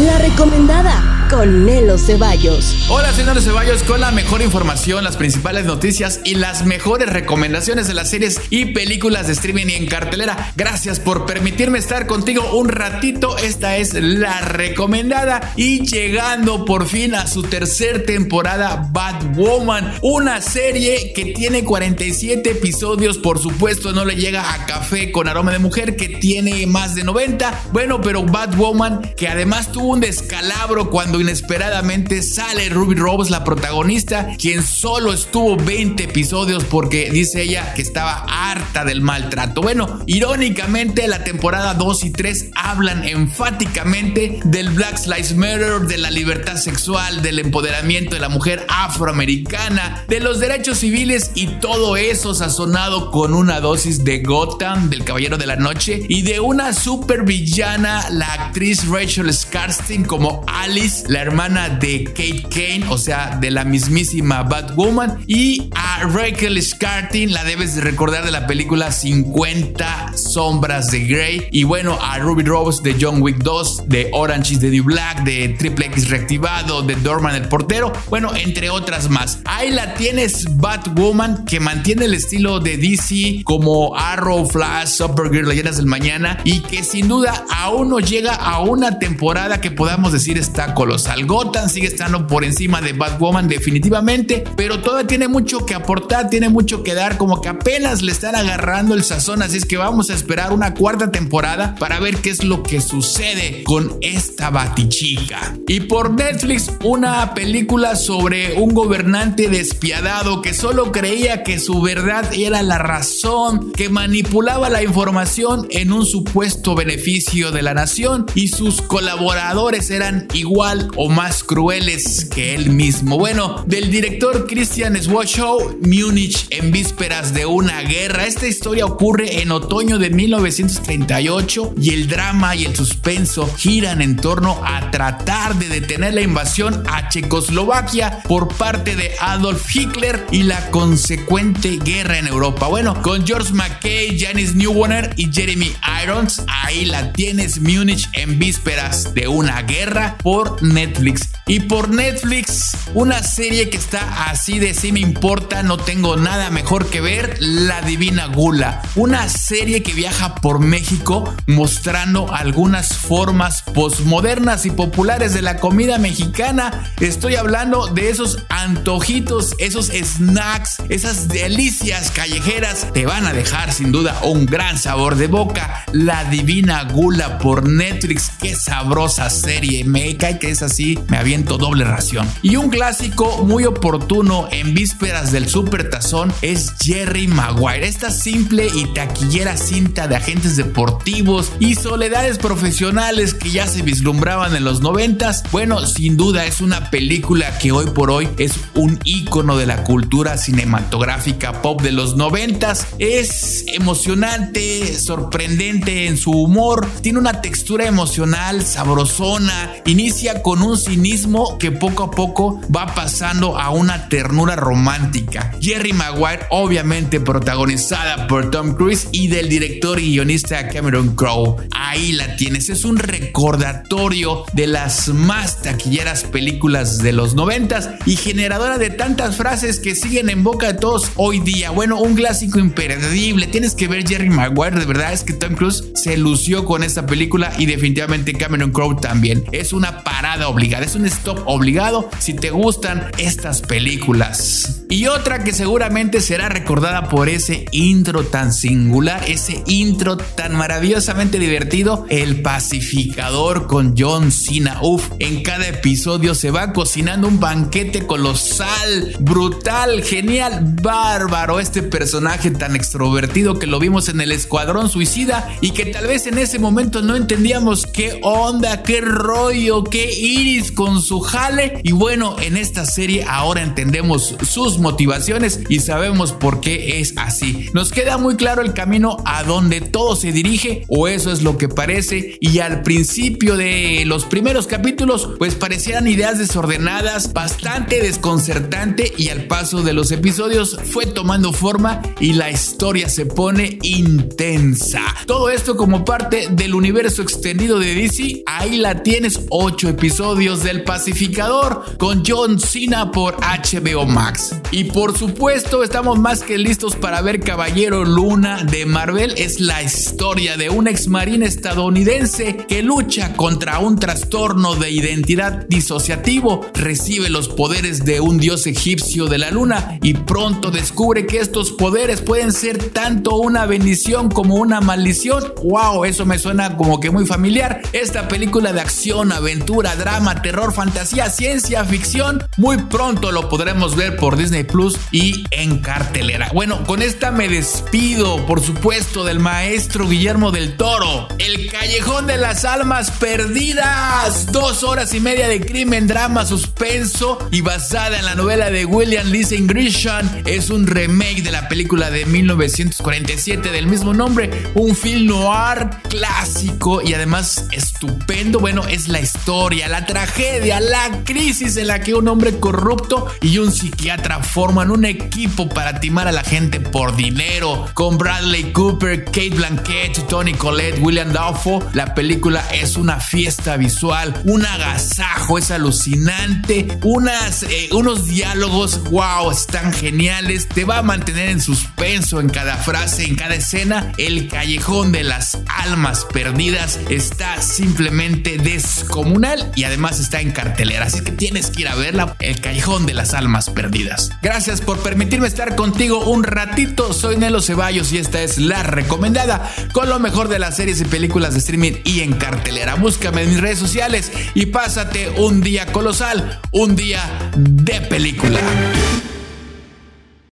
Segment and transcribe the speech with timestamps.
[0.00, 2.74] La recomendada con Nelo Ceballos.
[2.88, 7.94] Hola, señores Ceballos, con la mejor información, las principales noticias y las mejores recomendaciones de
[7.94, 10.52] las series y películas de streaming y en cartelera.
[10.56, 13.38] Gracias por permitirme estar contigo un ratito.
[13.38, 20.40] Esta es la recomendada y llegando por fin a su tercer temporada Bad Woman, una
[20.40, 25.60] serie que tiene 47 episodios, por supuesto no le llega a Café con aroma de
[25.60, 27.66] mujer que tiene más de 90.
[27.72, 33.44] Bueno, pero Bad Woman que además tuvo un descalabro cuando inesperadamente sale Ruby Rose, la
[33.44, 39.62] protagonista, quien solo estuvo 20 episodios porque dice ella que estaba harta del maltrato.
[39.62, 46.10] Bueno, irónicamente la temporada 2 y 3 hablan enfáticamente del Black Lives Matter, de la
[46.10, 52.34] libertad sexual, del empoderamiento de la mujer afroamericana, de los derechos civiles y todo eso
[52.34, 57.24] sazonado con una dosis de Gotham, del Caballero de la Noche y de una super
[57.24, 63.50] villana, la actriz Rachel Skarstein como Alice, la hermana de Kate Kane, o sea, de
[63.50, 70.12] la mismísima Batwoman, y a Rachel Skarstein, la debes de recordar de la película 50
[70.16, 74.60] sombras de Grey, y bueno, a Ruby Rose de John Wick 2, de Orange is
[74.60, 79.40] the New Black, de Triple X reactivado, de Dorman el portero, bueno, entre otras más.
[79.46, 85.76] Ahí la tienes Batwoman que mantiene el estilo de DC como Arrow, Flash, Supergirl, Leyendas
[85.76, 90.38] del Mañana y que sin duda aún no llega a una temporada que podamos decir
[90.38, 90.99] está colosal.
[91.26, 96.48] Gotham sigue estando por encima de Batwoman definitivamente, pero todavía tiene mucho que aportar, tiene
[96.48, 100.10] mucho que dar, como que apenas le están agarrando el sazón, así es que vamos
[100.10, 105.56] a esperar una cuarta temporada para ver qué es lo que sucede con esta batichica.
[105.66, 112.24] Y por Netflix, una película sobre un gobernante despiadado que solo creía que su verdad
[112.34, 118.48] era la razón, que manipulaba la información en un supuesto beneficio de la nación y
[118.48, 123.18] sus colaboradores eran igual o más crueles que él mismo.
[123.18, 128.26] Bueno, del director Christian Swashow, Múnich en vísperas de una guerra.
[128.26, 134.16] Esta historia ocurre en otoño de 1938 y el drama y el suspenso giran en
[134.16, 140.42] torno a tratar de detener la invasión a Checoslovaquia por parte de Adolf Hitler y
[140.42, 142.66] la consecuente guerra en Europa.
[142.68, 145.72] Bueno, con George McKay, Janice Newwarner y Jeremy
[146.02, 151.32] Irons, ahí la tienes Múnich en vísperas de una guerra por Netflix.
[151.46, 156.48] Y por Netflix, una serie que está así de sí me importa, no tengo nada
[156.48, 158.80] mejor que ver, La Divina Gula.
[158.94, 165.98] Una serie que viaja por México mostrando algunas formas postmodernas y populares de la comida
[165.98, 166.92] mexicana.
[167.00, 172.86] Estoy hablando de esos antojitos, esos snacks, esas delicias callejeras.
[172.94, 175.84] Te van a dejar sin duda un gran sabor de boca.
[175.92, 178.30] La Divina Gula por Netflix.
[178.40, 179.84] Qué sabrosa serie.
[179.84, 180.98] Me cae que así.
[181.08, 182.28] Me aviento doble ración.
[182.42, 187.86] Y un clásico muy oportuno en vísperas del Super Tazón es Jerry Maguire.
[187.86, 194.54] Esta simple y taquillera cinta de agentes deportivos y soledades profesionales que ya se vislumbraban
[194.56, 195.42] en los noventas.
[195.52, 199.84] Bueno, sin duda es una película que hoy por hoy es un icono de la
[199.84, 202.86] cultura cinematográfica pop de los noventas.
[202.98, 211.58] Es emocionante, sorprendente en su humor, tiene una textura emocional sabrosona, inicia con un cinismo
[211.58, 215.52] que poco a poco va pasando a una ternura romántica.
[215.60, 221.56] Jerry Maguire, obviamente protagonizada por Tom Cruise y del director y guionista Cameron Crowe.
[221.72, 228.16] Ahí la tienes, es un recordatorio de las más taquilleras películas de los noventas y
[228.16, 231.70] generadora de tantas frases que siguen en boca de todos hoy día.
[231.70, 233.46] Bueno, un clásico imperdible.
[233.46, 237.06] Tienes que ver Jerry Maguire, de verdad es que Tom Cruise se lució con esta
[237.06, 239.44] película y definitivamente Cameron Crowe también.
[239.52, 244.84] Es una parada obligada, es un stop obligado si te gustan estas películas.
[244.90, 251.38] Y otra que seguramente será recordada por ese intro tan singular, ese intro tan maravillosamente
[251.38, 254.80] divertido, El Pacificador con John Cena.
[254.82, 261.60] Uf, en cada episodio se va cocinando un banquete colosal, brutal, genial, bárbaro.
[261.60, 266.26] Este personaje tan extrovertido que lo vimos en el Escuadrón Suicida y que tal vez
[266.26, 271.80] en ese momento no entendíamos qué onda, qué rollo, qué Iris con su jale.
[271.82, 277.68] Y bueno, en esta serie ahora entendemos sus motivaciones y sabemos por qué es así.
[277.74, 281.58] Nos queda muy claro el camino a donde todo se dirige, o eso es lo
[281.58, 282.36] que parece.
[282.40, 289.12] Y al principio de los primeros capítulos, pues parecían ideas desordenadas, bastante desconcertante.
[289.16, 295.00] Y al paso de los episodios fue tomando forma y la historia se pone intensa.
[295.26, 298.42] Todo esto como parte del universo extendido de DC.
[298.46, 304.54] Ahí la tienes, 8 episodios del Pacificador con John Cena por HBO Max.
[304.70, 309.32] Y por supuesto, estamos más que listos para ver Caballero Luna de Marvel.
[309.38, 315.66] Es la historia de un ex marine estadounidense que lucha contra un trastorno de identidad
[315.68, 321.38] disociativo, recibe los poderes de un dios egipcio de la luna y pronto descubre que
[321.38, 325.54] estos poderes pueden ser tanto una bendición como una maldición.
[325.64, 326.04] ¡Wow!
[326.04, 327.80] Eso me suena como que muy familiar.
[327.94, 330.09] Esta película de acción, aventura, drama,
[330.42, 336.50] terror, fantasía, ciencia ficción, muy pronto lo podremos ver por Disney Plus y en cartelera.
[336.52, 341.28] Bueno, con esta me despido, por supuesto, del maestro Guillermo del Toro.
[341.38, 344.50] El Callejón de las Almas Perdidas.
[344.50, 349.28] Dos horas y media de crimen, drama, suspenso y basada en la novela de William
[349.28, 350.28] Lisen Grisham.
[350.44, 354.70] Es un remake de la película de 1947 del mismo nombre.
[354.74, 358.58] Un film noir clásico y además estupendo.
[358.58, 363.58] Bueno, es la historia, la tragedia, la crisis en la que un hombre corrupto y
[363.58, 367.86] un psiquiatra forman un equipo para timar a la gente por dinero.
[367.92, 374.40] Con Bradley Cooper, Kate Blanchett, Tony Collette, William Dafoe, la película es una fiesta visual,
[374.44, 381.50] un agasajo, es alucinante, unas, eh, unos diálogos, wow, están geniales, te va a mantener
[381.50, 384.12] en suspenso en cada frase, en cada escena.
[384.16, 391.20] El callejón de las almas perdidas está simplemente descomunal y además está en cartelera, así
[391.20, 394.30] que tienes que ir a verla, El callejón de las almas perdidas.
[394.40, 399.68] Gracias por permitirme estar contigo un ratito, soy Nelo Ceballos y esta es la recomendada
[399.92, 402.94] con lo mejor de las series y películas de streaming y en cartelera.
[402.94, 408.60] Búscame en mis redes sociales y pásate un día colosal, un día de película.